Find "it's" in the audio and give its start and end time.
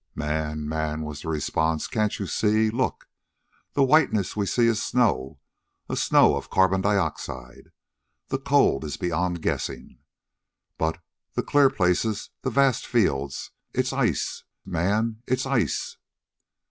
13.75-13.93, 15.27-15.45